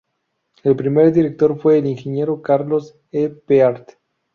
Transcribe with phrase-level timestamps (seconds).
[0.63, 2.41] El primer Director fue el Ing.
[2.41, 3.29] Carlos E.
[3.29, 3.97] Peart.